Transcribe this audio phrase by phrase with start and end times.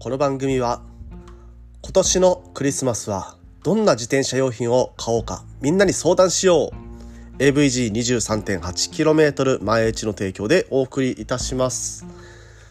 [0.00, 0.80] この番組は
[1.82, 6.76] 今年のクリスマスはどんな自転車用品を買おうかみんなに相談しよう。
[7.42, 12.06] AVG23.8km 前打ちの提供でお送りいたします。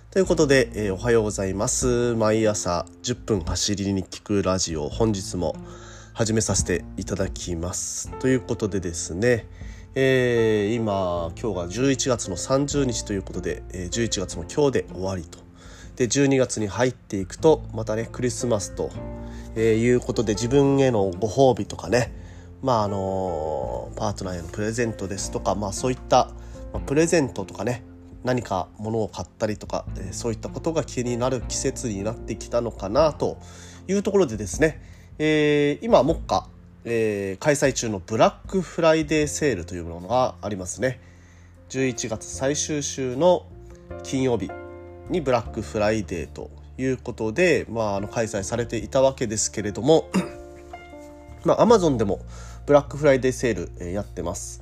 [0.10, 2.16] ということで、えー、おはようございます。
[2.16, 5.54] 毎朝10分走りに聞くラジオ本日も
[6.14, 8.10] 始めさせていただきます。
[8.20, 9.48] ということでですね
[9.96, 15.47] えー、今今日が11月の30日ということで、えー、11月も今日で終わりと。
[15.98, 18.92] で12月に入っていくとまたねクリスマスと、
[19.56, 22.14] えー、いうことで自分へのご褒美とかね
[22.62, 26.32] まああのパートナーへのプレゼントですとか、まあ、そういった、
[26.72, 27.84] まあ、プレゼントとかね
[28.24, 33.38] 何か物を買ったりとか、えー、そういったことが気になる季節になってきたのかなと
[33.88, 34.82] いうところでですね、
[35.18, 36.48] えー、今目下、
[36.86, 41.00] えー、開催中のブラックフライデーセールというものがありますね。
[41.70, 43.46] 11月最終週の
[44.04, 44.67] 金曜日。
[45.10, 50.10] にブラックフライデーということで、まあ、あの開催されていたわけですけれども
[51.46, 52.20] まあ、アマゾンでも
[52.66, 54.62] ブラックフライデーセール、えやってます。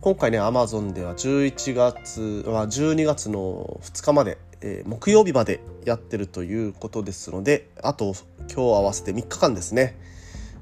[0.00, 9.96] 今回ね、アマゾンでは11月、まあ、12月の2日まで、えー、木曜日までやってるということですので、あと今日合わせて3日間ですね。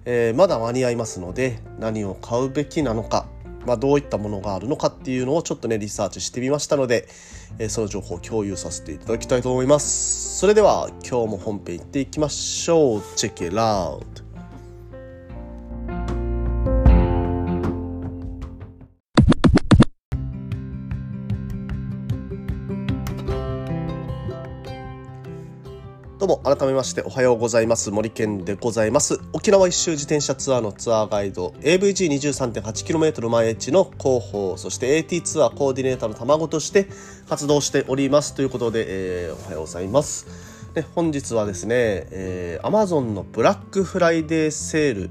[0.05, 3.27] えー、まだ間に合いますので、何を買うべきなのか、
[3.69, 7.07] まあ、どういったものがあるのかっていうのをちょっとねリサーチしてみましたので、
[7.59, 10.39] えー、その情報を共有させていただきたいと思います。
[10.39, 13.03] それでは今日も本編いっていきましょう。
[13.17, 14.28] チェケラウト
[26.49, 27.91] 改めましておはようございます。
[27.91, 29.21] 森健でございます。
[29.35, 36.89] 沖縄一周自転車ツアーのツアーガイド AVG23.8km 前エッジの広報そして AT ツアーコーディネーターの卵として
[37.29, 38.35] 活動しております。
[38.35, 38.87] ということで、
[39.27, 40.27] えー、おはようございます。
[40.73, 45.11] で本日はですね、えー、Amazon のブラックフライデーセール、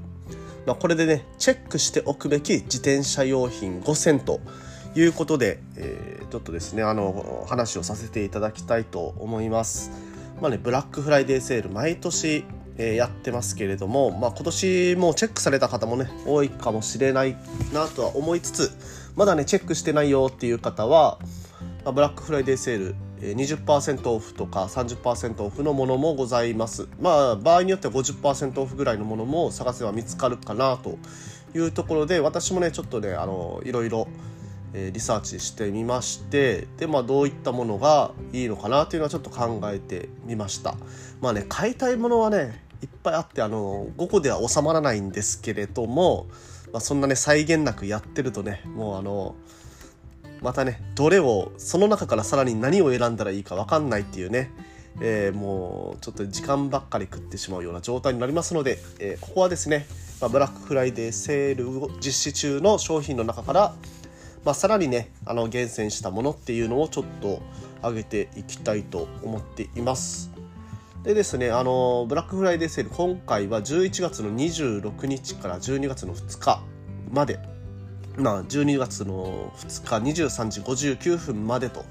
[0.66, 4.40] まあ、これでねチェックしておくべき自転車用品5選と
[4.96, 10.07] いうことで、えー、ちょっとですねあの話をさせていただきたいと思います。
[10.40, 12.44] まあね、ブラックフライデーセール毎年、
[12.76, 17.36] えー、やってますけれども、まあ、今年もチェックされた方もね多いかもしれない
[17.72, 18.70] なとは思いつつ
[19.16, 21.18] まだねチェックしてないよっていう方は、
[21.84, 26.86] まあ、ブラックフライデーセール20%オフとか30%オフのものもございます。
[27.00, 30.98] まあ場合によっては50%オフぐらいのものも探せば見つかるかなと
[31.52, 34.06] いうところで私もねちょっとねあのいろいろ
[34.74, 40.74] えリサーチしてみましてで、まあ、どういったものがいいのかなというのはちょっと考えてみました。
[41.20, 46.26] まあね買いたいものはねいっぱいあってあの5個では収まらないんですけれども、
[46.72, 49.34] まあ、そんなね際限なくやってるとねもうあの
[50.42, 54.50] またねどれをその中からさらに何を選んだらいいか分かんないっていうね
[55.00, 59.86] えー、もうちょっと時間ばっかり食ってしまうような状態になりますので、えー、ここはですね、
[60.20, 63.74] まあ、ブラックフライデーセールを実施中の商品の中から
[64.44, 67.40] まあ、さらにねあの厳選したものっていうのをちょっと
[67.82, 70.30] 上げていきたいと思っています。
[71.04, 76.60] でですね、あのブラックフライデーセール今回は11月の26日から12月の2日
[77.12, 77.38] まで、
[78.16, 81.84] まあ、12月の2日23時59分までと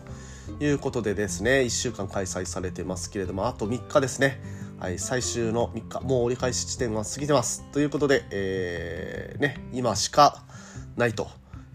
[0.59, 4.40] いうことでですね1週間開催されてますけれどもあと3日ですね。
[4.80, 6.02] はい、最終の3日。
[6.02, 7.63] もう折り返し地点は過ぎてます。
[7.72, 10.44] ということで、えー、ね、今しか
[10.96, 11.28] ないと。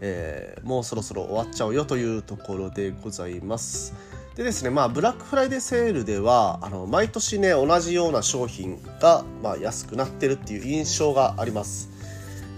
[0.05, 3.95] えー、もうそろそろ終わっちゃうよというところでございます。
[4.35, 11.91] でですね、まあ、ブラックフライデーセールでは、あの、毎年ね、同じような商品が、まあ、安くなってるっていう印象があります。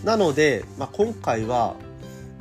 [0.04, 1.74] なので、まあ、今回は、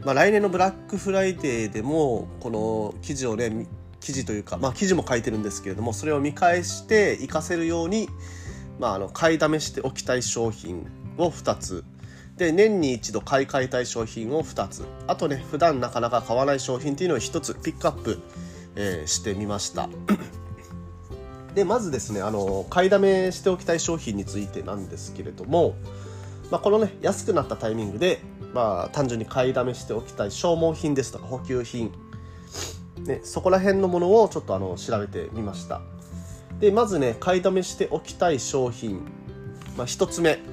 [0.05, 3.67] まあ、来年のブラックフライデーでも、この記事をね、
[3.99, 8.07] 記事というか、まあ、記事も書いてるんですけれども、それを見返して活かせるように、
[8.79, 10.87] まあ、あの、買いだめしておきたい商品
[11.17, 11.83] を2つ
[12.37, 14.83] で年に一度買い替えたい商品を2つ。
[15.07, 18.19] あとね普段なかなか買わない商品っていうのを1つピックアップ、
[18.75, 19.89] えー、してみました。
[21.53, 25.75] でまずですねあの買いだめしておきたい商品についてなんですけれども、
[26.49, 28.19] まあ、このね安くなったタイミングで、
[28.53, 31.91] まあ、単純に買いだめしておきたい消耗品ですとか補給品、
[33.05, 35.81] ね、そこら辺のものをちょっとあの調べてみました。
[36.59, 39.01] でまずね買いだめしておきたい商品、
[39.77, 40.52] まあ、1つ目。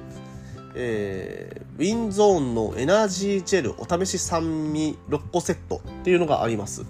[0.75, 6.85] えー、ウィンゾーンのエナジージェルお試し酸味6個セットっていうのがあります。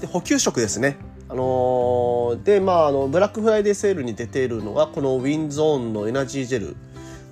[0.00, 0.96] で補給食ですね。
[1.28, 6.74] あのー、で、まあ、あの、ブラックフライデーセールに出ているのが、このウィンゾーンのエナジージェルっ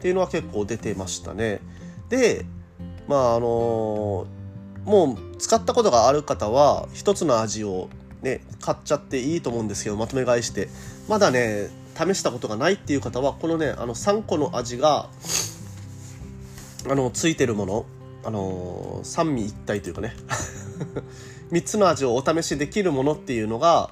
[0.00, 1.60] ていうのは結構出てましたね。
[2.08, 2.46] で、
[3.08, 7.90] まあ、あのー、もう使ったことがある方は、一つの味を
[8.22, 10.68] ね、買っちゃっていいと思うんですけど、まとめ買いして。
[11.06, 15.08] まだね、試したことがないっていう方はこのねあの3個の味が
[16.88, 17.86] あのついてるもの
[18.24, 20.14] あの三味一体というかね。
[21.50, 23.90] 3つの味をお試しできるものっていうのが、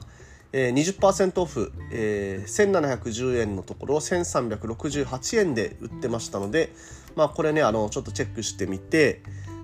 [0.52, 6.72] えー、20%オフ、えー、1710円のところを1368円で売ってましたので、
[7.16, 9.22] まあ、これねあのちょっとチェックしてみて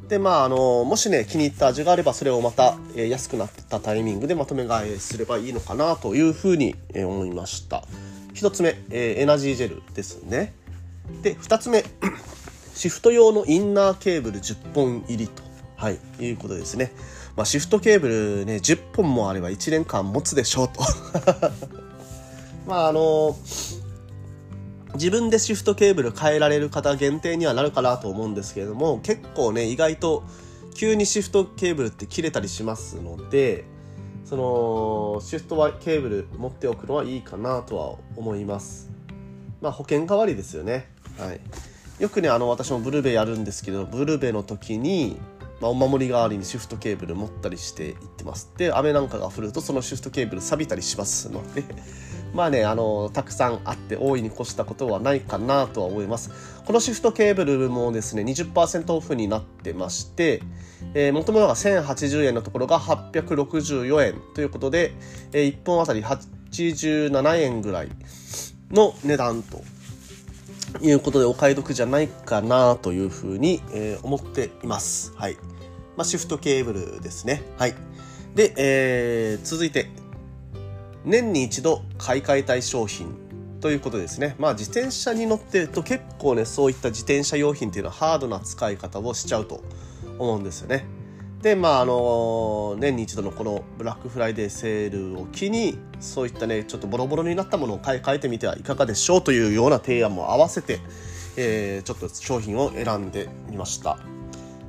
[0.09, 7.85] でまああのもしね気に入った味があればそれをまた、えー、安くなったタイミングでまとめ買いすればいいのかなというふうに、えー、思いました。
[8.35, 10.53] 1つ目、えー、エナジージェルですね。
[11.23, 11.85] で2つ目
[12.75, 15.43] シフト用のインナーケーブル10本入りと、
[15.77, 16.93] はい、いうことですね。
[17.37, 20.81] まあ、シフトケーブルね、10本もあれば1年間持つでしょうと。
[22.67, 23.37] まあ、あの
[24.95, 30.25] 自分でシフトケーブル変えられる方限定にはなるかなと思うんですけれども、結構ね、意外と
[30.75, 33.65] 急にシフトケーブルって切れたりしますので、
[34.25, 38.91] そのシフトはケーブル持っておくのはいいかなとは思います。
[39.61, 40.89] まあ保険代わりですよね。
[41.19, 41.41] はい。
[41.99, 45.21] よくねあの私もブルーベやるんですけどブルーベの時に、
[45.61, 48.51] まあ、お守り代わりにシフトケーブル持ったりしていってます。
[48.57, 51.65] で雨なんかが降るとそのシフトケーブル錆びたりしますので
[52.35, 56.31] まあねあのたくさんあって大いに越したことはないかなとは思います。
[56.67, 60.43] このシフトケーブルもですね20%オフになってまして
[60.93, 64.93] えー、元々が1080円のところが864円ということで、
[65.33, 67.89] えー、1本あたり87円ぐらい
[68.71, 69.63] の値段と
[70.81, 75.13] いうことでお買い得じゃないかなというふうに、えー、思っています。
[75.17, 75.37] はい。
[75.97, 77.43] まあ、シフトケーブルですね。
[77.59, 77.75] はい。
[78.35, 79.89] で、えー、続いて、
[81.05, 83.15] 年に一度買い替えたい商品
[83.61, 84.35] ということですね。
[84.39, 89.63] まあ自転車に乗ってると結構ね、そういった自転車用品っていうのはハードな使い方をしちゃうと
[90.19, 90.85] 思うんですよね。
[91.45, 100.81] でまああの年に一度のこのブラックフライデーセールを機にそういったねちょっとボロボロになったものを買い替えてみてはいかがでしょうというような提案も合わせて、
[101.37, 103.99] えー、ちょっと商品を選んでみました。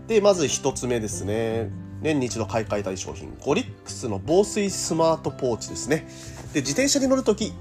[0.08, 1.72] でまず1つ目ですね。
[2.02, 6.06] 年に一度買い替えたい商品ゴリックスの防水スマートポーチですね。
[6.52, 7.54] で自転車に乗るとき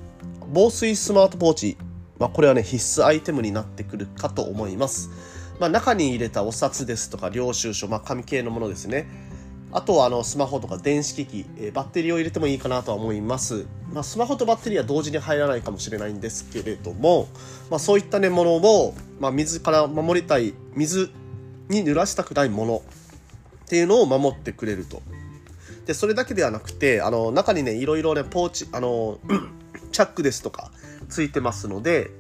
[0.52, 1.78] 防水スマートポーチ、
[2.18, 5.33] まあ、これはね必須アイテムになってくるかと思います。
[5.60, 9.06] まあ、中に入れたお札ですとか領収書、まあ、紙系のものですね
[9.74, 13.66] あとはあのスマホとか電子機器、えー、バッテリーを入れてもいいかなとは思います。
[13.92, 17.26] まあ、スマホとバッテリーは同時に入らないかもしれないんですけれども、
[17.70, 21.10] まあ、そういったねものを、まあ、水から守りたい水
[21.68, 22.82] に濡らしたくないもの
[23.64, 25.02] っていうのを守ってくれると。
[25.86, 29.18] でそれだけではなくてあの中にねいろいろねポーチあの
[29.90, 30.70] チャックですとか
[31.08, 32.12] ついてますので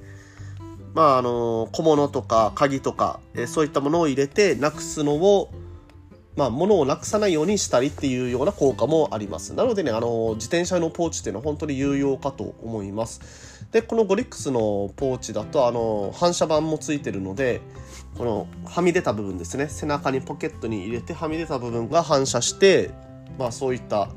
[0.94, 5.50] まああの小物とか鍵とか、えそういったものを入れてなくすのを
[6.36, 9.54] まあ、物をなくさないようにしたりっていうような効果もあります。
[9.54, 13.68] なのでね、あの、自転車のポーチっていうのは本当に有用かと思います。
[13.70, 17.60] で、このゴリックスのポーチだと、あの、反射板もついてるので、
[18.18, 22.90] このはみ出た部分ですね、背中にポケットに入れてはみ出た部分が反射して、
[23.38, 24.08] まあそういった、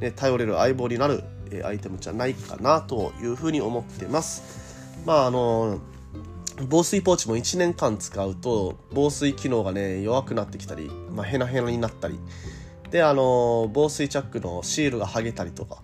[0.00, 1.22] ね、頼れる相棒になる
[1.52, 4.42] えアイテムじゃないかなというふうに思ってます。
[5.06, 5.78] まああの、
[6.68, 12.18] 防水ポーチも1年間使うと防水機能がね弱くなってきたり、まあ、ヘナヘナになったり。
[12.90, 15.78] であの防水チャックのシールが剥げたりとか、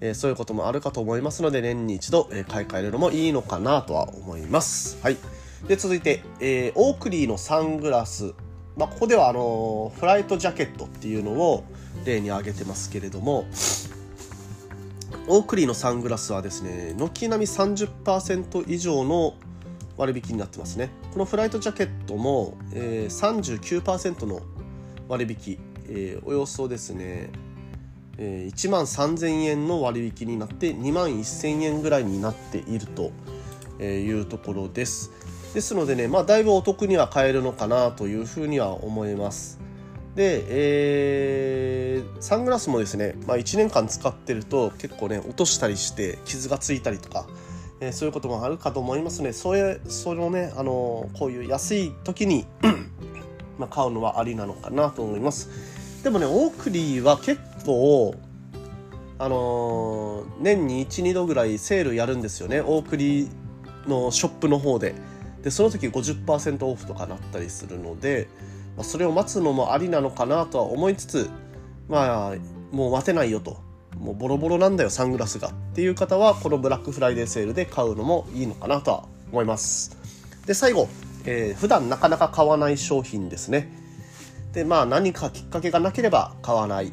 [0.00, 4.98] えー、そういうこともあるかと思いますので年に一度、えー、買い替えるのもいいのかなとは思います。
[5.02, 5.16] はい。
[5.66, 8.34] で続いて、えー、オークリーのサングラス。
[8.76, 11.64] まあ、ここではあのフライトジャケットっていうのを
[12.04, 13.44] 例に挙げてますけれども
[15.26, 19.34] オークリーのサングラスはですね軒並み30%以上の
[20.00, 20.88] 割引になってますね。
[21.12, 24.40] このフライトジャケットも、えー、39%の
[25.08, 27.28] 割引、えー、およそですね、
[28.16, 33.12] えー、1万3000円の割引になって2万1000円ぐらいになっていると
[33.82, 35.10] いうところです。
[35.52, 39.60] ですのでね、まあ、だいぶお得には買えるのかなというふうには思います。
[40.14, 47.26] で、えー、サングラスもですね、まあ、1年間使ってると結構ね落としたりして傷がついたりとか
[47.80, 49.32] え、そういうこともあるかと思いますね。
[49.32, 52.46] それ、それをね、あのこういう安い時に
[53.58, 55.48] ま、買うのはありなのかなと思います。
[56.04, 58.14] でもね、オークリーは結構、
[59.18, 62.60] あの、年に1、2度ぐらいセールやるんですよね。
[62.60, 63.28] オークリー
[63.88, 64.94] のショップの方で。
[65.42, 68.28] で、その時50%オフとかなったりするので、
[68.76, 71.30] ま、それを待つのもありなのかなとは思いつつ、
[71.88, 72.34] まあ、
[72.72, 73.69] もう待てないよと。
[73.98, 79.96] もうボロボロなんだよサングラスがっていう方はこのブラックフライデーセールで買うのもいいのかなとは思います。
[80.46, 80.88] で最後、
[81.24, 83.70] えー、普段なかなか買わない商品ですね。
[84.52, 86.92] でまあ何かきっかけがなければ買わない。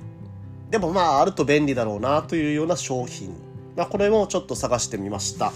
[0.70, 3.48] でもまああると便利だろうなというような商品。
[3.78, 5.54] まあ、これもちょっと探してみました。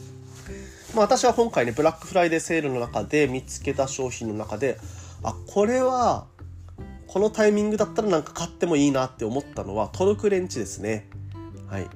[0.96, 4.78] まあ私は今回ね、ブラックフライデーセールの中で見つけた商品の中で、
[5.22, 6.26] あ、これは、
[7.12, 11.10] このタイミングだったらなんか買ってもいいなって思ったのはトルクレンチですね。
[11.68, 11.86] はい。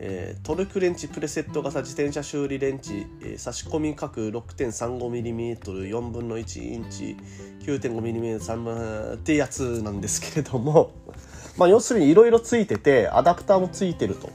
[0.00, 7.16] えー、トルクレンチプレセット型自転車修理レンチ、えー、差し込み角 6.35mm4 分の1インチ
[7.60, 10.94] 9.5mm3 分ってやつなんですけれども
[11.56, 14.30] まあ要するにいろいろついててアダプターもついてると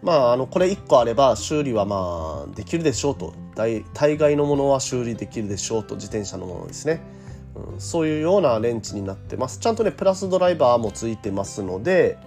[0.00, 7.02] まああのこれ1個あれば修理はまあできるでしょうと大大概のものは修理できるでしょうと自転車のものですね、
[7.54, 9.58] うん、そういうようなレンチになってます。
[9.58, 12.18] ちゃんとねプラスドライバーもついてますので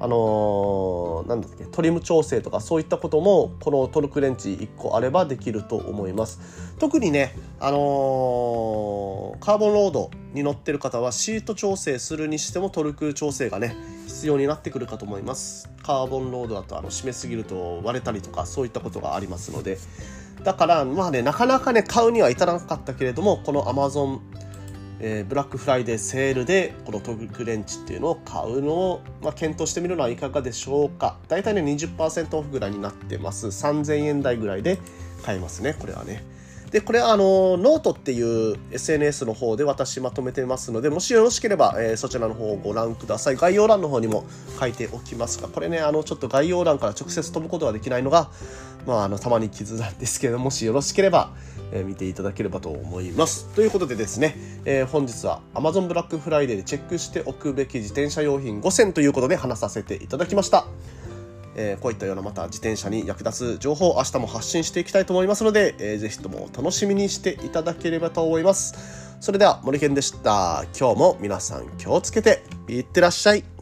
[0.00, 6.40] あのー、なんだっけトリム調整とかそういったこともこのトルクレンチ1個あればできると思います。
[6.78, 15.70] 特にね、あのー、カーボンロードに乗ってる方はシート調整するにしてもトルク調整がね必要になってくるかと思います。
[15.82, 19.78] カーボンロードだとあの締めすぎると割れたりとかそういったことがありますので。
[20.42, 24.18] だからまあねなかなかね買うには至らなかったけれどもこの Amazon
[25.00, 31.18] えー、ブラックフライデーセールでこのトグクレンチっていうのを買うのを、まあ、検討してみるのはいかがでしょうか。
[31.28, 33.48] 大体ね20%オフぐらいになってます。
[33.48, 34.78] 3000円台ぐらいで
[35.22, 36.22] 買えますねこれはね。
[36.74, 43.36] でこれあのノートっていう SNS の方で私まとめてますのでもしよろしければ、えー、そちらの方をご覧ください。
[43.36, 44.24] 概要欄の方にも
[44.58, 48.28] 書いておきますがこれねあのちょっと概要欄から直接飛ぶことができないのが
[48.86, 51.30] まあ、あの玉に瑕なんですけどもしよろしければ、
[51.72, 53.46] えー、見ていただければと思います。
[53.54, 60.66] ということでですね、えー、本日は Amazon ブラックフライデーでチェックしておくべき自転車用品5選ということで話させていただきました。
[61.56, 69.16] えー、こういったようなまた自転車に役立つ情報を明日も発信していきたいと思いますので、えー、ぜひとも楽しみにしていただければと思います。
[69.20, 70.64] それでは森健でした。
[70.78, 73.53] 今日も皆さん気をつけていってらっしゃい。